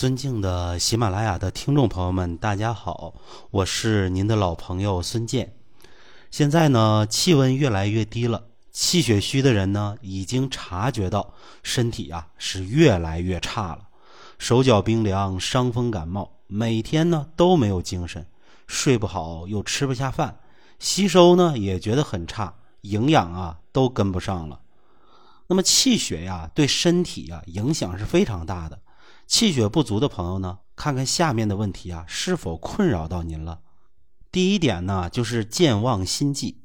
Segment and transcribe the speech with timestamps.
[0.00, 3.12] 尊敬的喜马拉雅的听众朋友们，大家好，
[3.50, 5.54] 我是您的老朋友孙健。
[6.30, 13.88] 现在呢，气温越来越低了，气血虚的人呢，已经察觉到身体啊是越来越差了，
[14.38, 18.26] 手脚冰凉，伤风感冒，每天呢都没有精神，
[18.66, 20.40] 睡不好，又吃不下饭，
[20.78, 24.60] 吸收呢也觉得很差，营养啊都跟不上了。
[25.46, 28.78] 那么气血呀，对身体呀影响是非常大的。
[29.30, 33.60] 气血不足的朋友呢，看看下面的问题啊，是否困扰到您了？
[34.32, 36.56] 第一点呢，就是健忘心悸，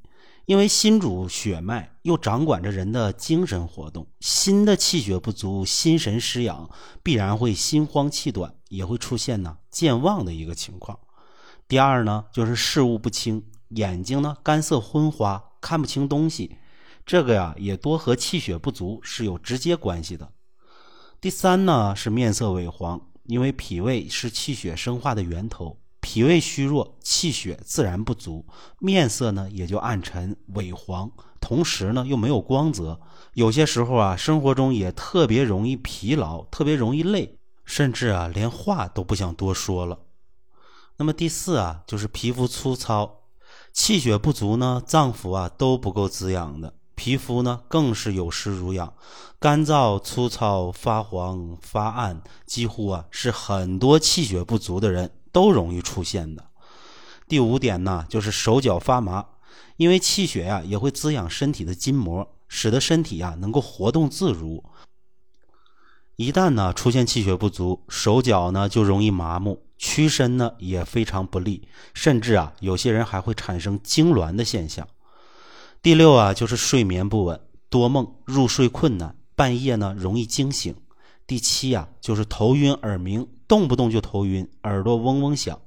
[0.47, 6.67] 因为心主血脉，又掌管着人的精神活动，心的气血不足，心神失养，
[7.03, 10.97] 必然会心慌气短，也会出现呢健忘的一个情况。
[11.67, 16.57] 第二呢，就是视物不清，眼睛呢干涩昏花，看不清东西，
[17.05, 20.31] 这个呀也多和气血不足是有直接关系的。
[21.25, 28.45] 第三呢是面色萎黄，因为脾胃是气血生化的源头，脾胃虚弱，气血自然不足，
[28.77, 33.01] 面色呢也就暗沉萎黄，同时呢又没有光泽，
[33.33, 39.97] 有些时候啊生活中也特别容易疲劳，特别容易累，甚至啊连话都不想多说了。
[40.97, 43.21] 那么第四啊就是皮肤粗糙，
[43.73, 46.75] 气血不足呢，脏腑啊都不够滋养的。
[46.95, 48.93] 皮肤呢，更是有失濡养，
[49.39, 56.45] 干燥、粗糙、发黄、发暗，几乎啊是很多气血不足的人都容易出现的。
[57.27, 59.25] 第五点呢，就是手脚发麻，
[59.77, 64.63] 因为气血呀也会滋养身体的筋膜，使得身体呀能够活动自如。
[66.15, 74.87] 一旦呢出现气血不足，手脚呢就容易麻木，屈伸呢也非常不利，甚至啊有些人还会产生痉挛的现象。
[75.85, 77.39] 第六啊，就是睡眠不稳，
[77.69, 80.75] 多梦，入睡困难，半夜呢容易惊醒。
[81.27, 85.61] 第七啊，就是头晕耳鸣，动不动就头晕，耳朵嗡嗡响。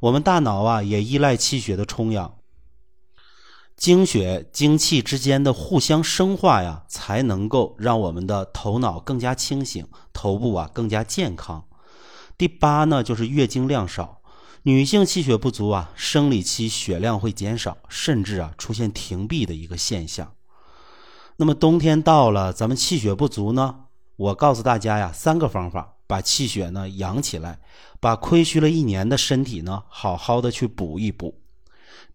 [0.00, 2.36] 我们大脑啊也依赖气血的充养，
[3.76, 11.62] 精血精气之间的互相生化呀，才能够让我们的头脑更加清醒，头部啊更加健康。
[12.38, 14.17] 第八呢，就是月经量少。
[14.62, 20.34] 女性气血不足啊，生理期血量会减少，甚至啊出现停闭的一个现象。
[21.36, 23.84] 那么冬天到了，咱们气血不足呢？
[24.16, 27.60] 我告诉大家呀，三个方法把气血呢养起来，
[28.00, 31.40] 把亏虚了一年的身体呢好好的去补一补。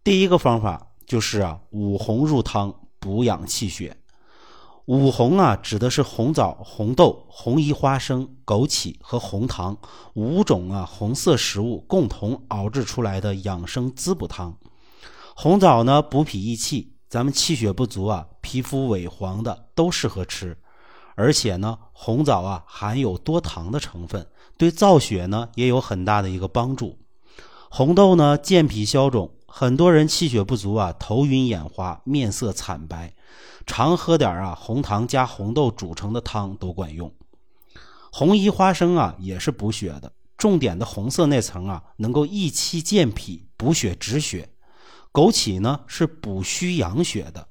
[0.04, 3.96] 第一个方法就是啊，五红入汤补养气血。
[4.86, 9.74] 五红啊，指的是红枣、红豆、红衣花生、枸杞和红糖
[10.12, 14.54] 五种啊红色食物共同熬制出来的养生滋补汤。
[15.34, 20.54] 红枣呢，补脾益气，咱们气血不足啊、皮肤萎黄的都适合吃。
[21.14, 24.26] 而且呢，红枣啊含有多糖的成分，
[24.58, 26.98] 对造血呢也有很大的一个帮助。
[27.70, 29.30] 红豆呢，健脾消肿。
[29.46, 33.14] 很多人气血不足啊，头晕眼花，面色惨白，
[33.66, 37.12] 常喝点啊红糖加红豆煮成的汤都管用。
[38.12, 44.48] 红衣花生啊也是补血的，重点的红色那层啊能够益气健脾、补血止血。
[45.12, 47.46] 枸杞呢是补虚养血的，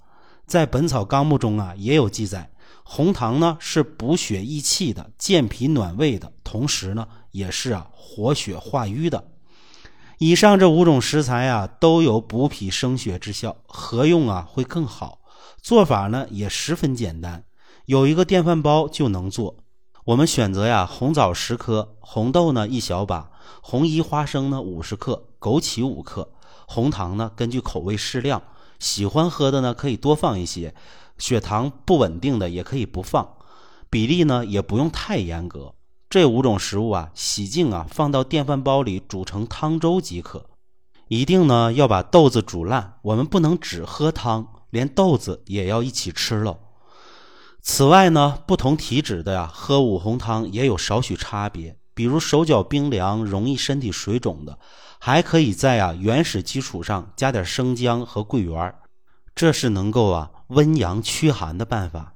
[0.45, 2.51] 在《本草纲目》中啊也有记载。
[2.83, 9.29] 红糖呢是补血益气的，健脾暖胃的，同时呢也是啊活血化瘀的。
[10.19, 15.19] 以上这五种食材啊，都有补脾生血之效，合用啊会更好。
[15.61, 17.43] 做法呢也十分简单，
[17.85, 19.57] 有一个电饭煲就能做。
[20.05, 23.31] 我们选择呀，红枣十颗，红豆呢一小把，
[23.61, 26.29] 红衣花生呢五十克，枸杞五克，
[26.67, 28.41] 红糖呢根据口味适量，
[28.79, 30.75] 喜欢喝的呢可以多放一些，
[31.17, 33.37] 血糖不稳定的也可以不放，
[33.89, 35.73] 比例呢也不用太严格。
[36.09, 40.47] 这五种食物啊，洗净啊，放到电饭煲里煮成汤粥即可。
[41.07, 46.57] 一定呢要把豆子煮烂，我们不能只喝汤，连豆子也要一起吃了。
[47.61, 51.77] 此外呢，不同体质的呀，喝五红汤也有少许差别。
[51.93, 54.57] 比如手脚冰凉、容易身体水肿的，
[54.99, 58.73] 还可以在啊原始基础上加点生姜和桂圆，
[59.35, 62.15] 这是能够啊温阳驱寒的办法。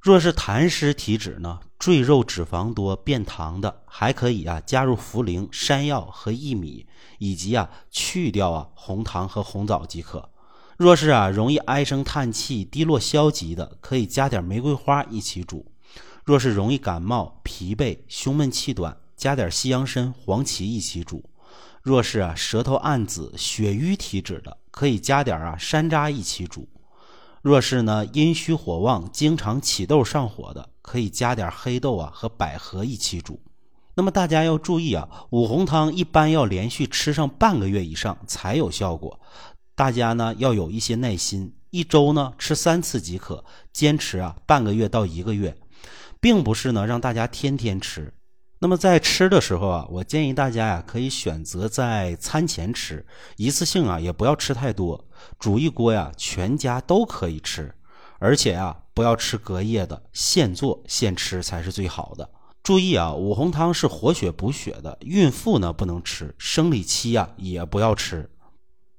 [0.00, 6.86] 若是痰湿体质呢，赘肉脂肪多、变糖的，还可以啊加入茯苓、山药和薏米，
[7.18, 10.30] 以及啊去掉啊红糖和红枣即可。
[10.76, 15.64] 若是啊容易唉声叹气、低落消极的，可以加点玫瑰花一起煮。
[16.24, 21.22] 若是容易感冒、疲惫、胸闷气短，加点西洋参、黄芪一起煮。
[21.82, 26.66] 若是啊舌头暗紫、血瘀体质的，可以加点啊山楂一起煮。
[27.42, 33.38] 若是呢阴虚火旺、经常起痘上火的，可以加点黑豆啊和百合一起煮。
[33.96, 39.20] 那么大家要注意啊，五红汤一般要连续吃上半个月以上才有效果。
[39.76, 45.56] 大家呢要有一些耐心，一周呢吃三次即可，坚持啊半个月到一个月，
[46.20, 48.14] 并不是呢让大家天天吃。
[48.60, 53.04] 那么在吃的时候啊，我建议大家呀可以选择在餐前吃，
[53.36, 55.04] 一次性啊也不要吃太多，
[55.38, 57.74] 煮一锅呀全家都可以吃，
[58.20, 62.30] 而且啊不要吃隔夜的，现做现吃才是最好的。
[62.62, 68.30] 注意啊，五红汤是活血补血的，孕妇呢不能吃，生理期啊也不要吃。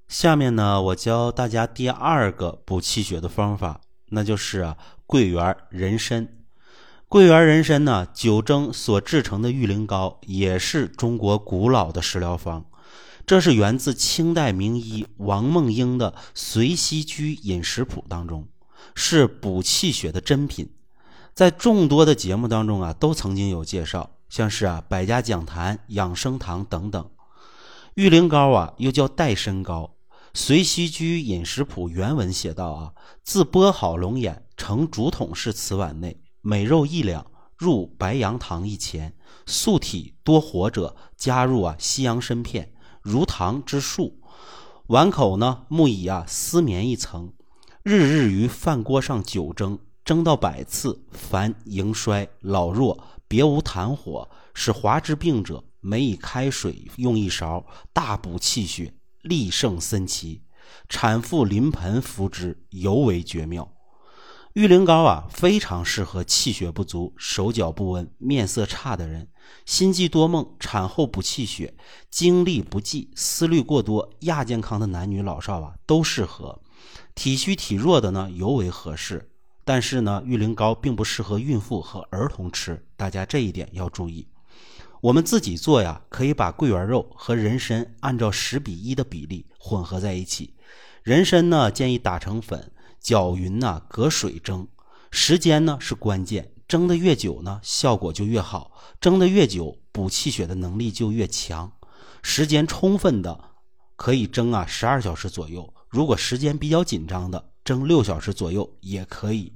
[0.08, 6.28] 下面呢，我教大家第二个补气血的方法，那就是啊桂圆人参。
[7.08, 12.66] 桂圆人参呢，九蒸所制成的玉灵膏，也是中国古老的食疗方。
[13.26, 18.48] 这是源自清代名医王梦英的《随溪居饮食谱》当中，
[18.94, 20.70] 是补气血的珍品。
[21.34, 27.10] 在众多的节目当中啊，都曾经有介绍，像是啊《百家讲坛》《养生堂》等等。
[27.96, 29.92] 玉灵膏啊，又叫代参膏。
[30.38, 32.94] 《随溪居饮食谱》原文写道啊：
[33.24, 39.16] 自剥好龙眼，盛竹筒式瓷碗内，每肉一两，入白杨糖一钱。
[39.46, 44.20] 素体多活者，加入啊西洋参片，如糖之数。
[44.88, 47.32] 碗口呢，木以啊丝棉一层，
[47.82, 49.80] 日日于饭锅上久蒸。
[50.04, 58.94] 蒸到百次，凡盈衰老弱，别无痰火，使滑之病者，每以开水用一勺，大补气血，
[59.26, 60.44] 利胜森奇。
[60.88, 63.72] 产妇临盆服之，尤为绝妙。
[64.54, 69.28] 玉灵膏啊，非常适合气血不足、手脚不温、面色差的人，
[69.66, 71.74] 心悸多梦、产后补气血、
[72.10, 76.62] 精力不济、思虑过多、亚健康的男女老少啊，都适合。
[77.14, 79.30] 体虚体弱的呢，尤为合适。
[79.66, 84.28] 但是呢，玉灵膏并不适合孕妇和儿童吃，大家这一点要注意。
[85.06, 90.56] 我们自己做呀，可以把桂圆肉和人参按照十比一的比例混合在一起。
[91.04, 94.68] 人参呢，建议打成粉，搅匀呢，隔水蒸。
[95.12, 98.72] 时间呢是关键，蒸的越久呢，效果就越好。
[99.00, 101.72] 蒸的越久，补气血的能力就越强。
[102.24, 103.40] 时间充分的，
[103.96, 105.72] 可以蒸啊十二小时左右。
[105.88, 109.54] 如果时间比较紧张的，蒸六小时左右也可以。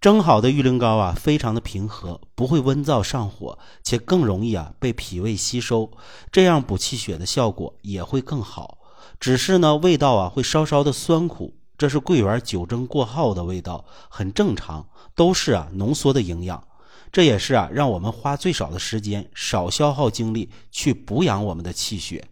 [0.00, 5.90] 蒸好的玉灵膏啊，非常的平和，不会温燥上火，且更容易啊被脾胃吸收，
[6.30, 8.78] 这样补气血的效果也会更好。
[9.18, 16.62] 只是呢，味道啊会稍稍的酸苦，这是桂圆酒蒸过后的味道，很正常，都是啊浓缩的营养。
[17.10, 22.28] 这也是啊让我们花最少的时间，少消耗精力去补养我们的气血。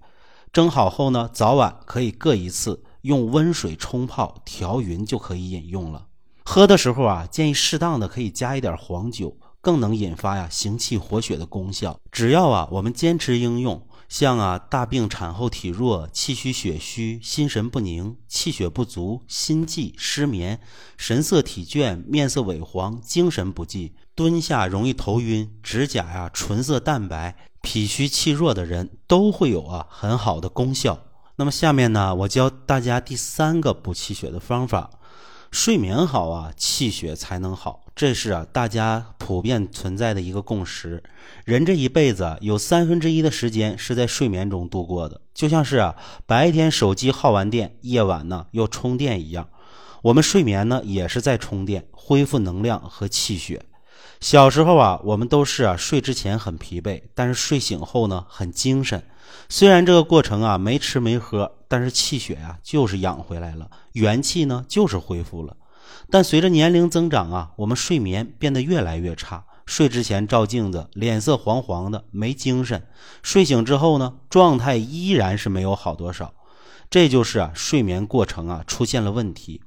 [0.53, 2.85] 蒸好后呢，早晚可以各一次。
[3.05, 6.07] 用温水冲泡调匀就可以饮用了。
[6.55, 11.99] 喝的时候啊，建议适当的可以加一点黄酒，更能引发呀行气活血的功效。
[12.13, 20.61] 只要啊我们坚持应用，像啊大病产后体弱、气虚血虚、心神不宁、气血不足、心悸失眠、
[20.97, 30.97] 神色体倦、面色萎黄、精神不济、蹲下容易头晕、指甲呀唇色淡白、脾虚气弱的人，都会有啊很好的功效。
[31.35, 34.89] 那么下面呢，我教大家第三个补气血的方法。
[35.55, 41.01] 睡眠好啊，气血才能好，这是啊大家普遍存在的一个共识。
[41.45, 45.95] 人这一辈子啊有三分之一的时间是在睡眠中度过的，就像是啊
[46.27, 49.49] 白天手机耗完电，夜晚呢又充电一样。
[50.03, 53.65] 我们睡眠呢也是在充电，恢复能量和气血。
[54.25, 59.03] 小时候啊，我们都是啊睡之前很疲惫，但是睡醒后呢很精神。
[59.51, 65.55] 虽然这个过程啊没吃没喝，但是气血呀就是养回来了，元气呢就是恢复了。
[66.11, 69.45] 但随着年龄增长啊，我们睡眠变得越来越差。
[69.67, 72.81] 睡之前照镜子，脸色黄黄的，没精神；
[73.23, 76.33] 睡醒之后呢，状态依然是没有好多少。
[76.89, 79.61] 这就是啊睡眠过程啊出现了问题。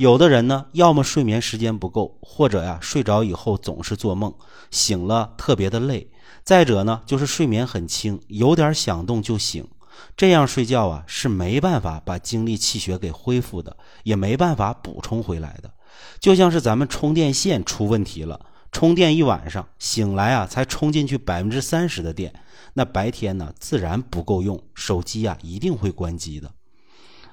[0.00, 4.34] 有的人呢，要么睡眠时间不够，或者呀睡着以后总是做梦，
[4.70, 6.10] 醒了特别的累。
[6.42, 9.68] 再者呢，就是睡眠很轻，有点响动就醒，
[10.16, 15.70] 这样睡觉啊是没办法把精力气血给恢复的，也没办法补充回来的。
[16.18, 18.40] 就像是咱们充电线出问题了，
[18.72, 22.32] 充电一晚上，醒来啊才充进去百分之三十的电，
[22.72, 26.50] 那白天呢自然不够用，手机啊一定会关机的。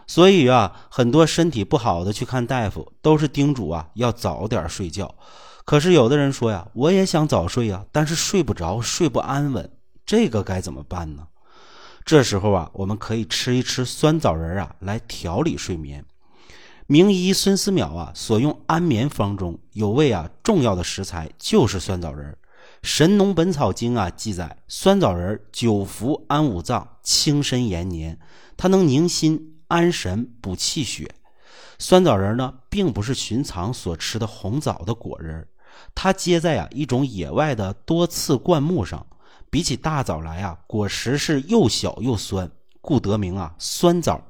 [0.07, 5.13] 所以啊，很多身体不好的去看大夫，都是叮嘱啊要早点睡觉。
[5.65, 9.69] 可是有的人说呀，我也想早睡呀，但是睡不着，睡不安稳，
[10.05, 11.27] 这个该怎么办呢？
[12.05, 16.05] 这时候啊，我们可以吃一吃酸枣仁啊，来调理睡眠。
[16.85, 22.33] 名医孙思邈啊所用安眠方中有味啊重要的食材就是酸枣仁。
[22.81, 28.17] 神农本草经》啊记载，酸枣仁久服安五脏、清身延年，
[28.55, 31.09] 它能宁心安神、补气血。
[31.79, 35.47] 酸枣仁呢，并不是寻常所吃的红枣的果仁，
[35.93, 39.05] 它结在啊一种野外的多刺灌木上。
[39.49, 44.21] 比起大枣来啊，果实是又小又酸，故得名啊酸枣。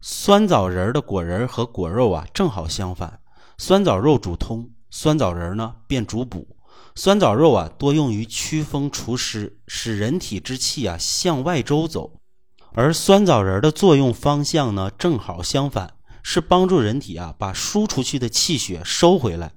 [0.00, 3.20] 酸枣仁的果仁和果肉啊正好相反，
[3.58, 6.56] 酸枣肉主通，酸枣仁呢便主补。
[6.94, 12.20] 酸枣肉啊多用于驱风除湿，使人体之气啊向外周走，
[12.76, 15.94] 而酸枣仁的作用方向呢正好相反。
[16.28, 19.52] 是帮助人体啊把输出去的气血收回来，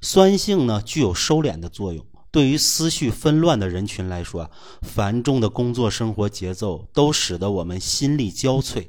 [0.00, 2.02] 酸性呢具有收敛的作用。
[2.30, 4.50] 对于思绪纷乱的人群来说啊，
[4.80, 8.86] 繁重的工作生活节奏都使得我们心力交瘁，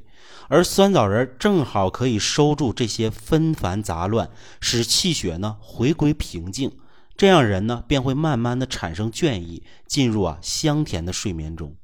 [0.48, 6.72] 而酸枣仁正好可以收住这些纷繁杂乱，使气血呢回归平静，
[7.18, 11.76] 这样人呢便会慢慢的产生倦意，进入啊香甜的睡眠中。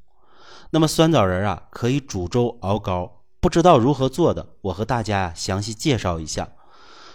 [0.74, 3.24] 那么酸枣仁啊可以煮粥熬膏。
[3.40, 6.48] 不知道如何做的，我和大家详细介绍一下。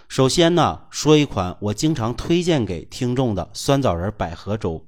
[0.08, 4.86] 首先呢，说一款我经常推荐给听众的酸枣仁百合粥。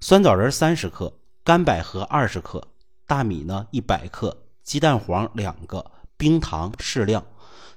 [0.00, 2.68] 酸枣仁三十克，干百合二十克，
[3.06, 7.22] 大米呢一百克，鸡蛋黄两个，冰糖适量。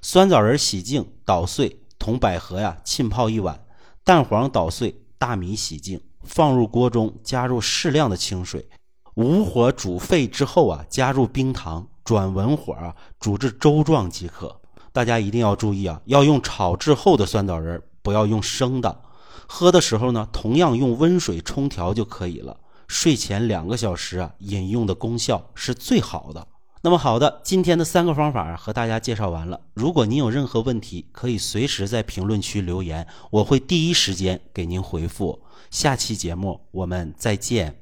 [0.00, 3.62] 酸枣仁洗净捣碎，同百合呀浸泡一晚，
[4.02, 8.66] 蛋黄捣碎，大米洗净，放入锅中，加入适量的清水，
[9.14, 11.86] 无火煮沸之后啊，加入冰糖。
[12.04, 14.60] 转文火啊，煮至粥状即可。
[14.92, 19.02] 大家一定要注意啊，要用炒制后的酸枣仁，不要用生的。
[19.46, 22.56] 喝的时候呢，同样用温水冲调就可以了。
[22.88, 26.48] 睡前两个小时啊，饮用的功效是最好的。
[26.82, 29.60] 那么好的，今天的三个方法和大家介绍完了。
[29.74, 35.40] 如果您有任何问题，可以随时在评论区留言，我会第一时间给您回复。
[35.70, 37.81] 下期节目我们再见。